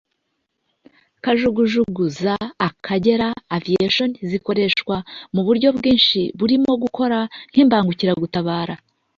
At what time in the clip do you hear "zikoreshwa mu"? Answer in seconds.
4.29-5.41